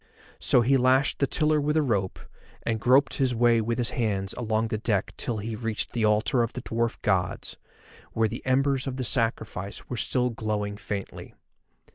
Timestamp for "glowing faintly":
10.33-11.35